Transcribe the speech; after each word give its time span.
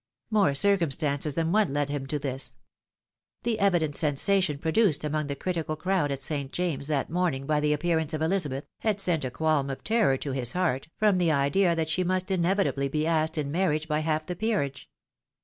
More 0.31 0.55
circumstances 0.55 1.35
than 1.35 1.51
one 1.51 1.73
led 1.73 1.89
him 1.91 2.07
to 2.07 2.17
this. 2.17 2.55
The 3.43 3.59
evident 3.59 3.95
sensation 3.95 4.57
produced 4.57 5.03
among 5.03 5.27
the 5.27 5.35
critical 5.35 5.75
crowd 5.75 6.09
at 6.11 6.23
St. 6.23 6.51
James's 6.51 6.87
that 6.87 7.11
morning 7.11 7.45
by 7.45 7.59
the 7.59 7.71
appearance 7.71 8.11
of 8.15 8.21
Elizabeth, 8.23 8.65
had 8.79 8.99
sent 8.99 9.23
a 9.25 9.29
qualm 9.29 9.69
of 9.69 9.83
terror 9.83 10.17
to 10.17 10.31
liis 10.31 10.53
heart, 10.53 10.87
from 10.97 11.19
the 11.19 11.31
idea 11.31 11.75
that 11.75 11.89
she 11.91 12.03
must 12.03 12.31
inevitably 12.31 12.87
be 12.87 13.05
asked 13.05 13.37
in 13.37 13.51
marriage 13.51 13.87
by 13.87 13.99
half 13.99 14.25
the 14.25 14.35
peerage. 14.35 14.89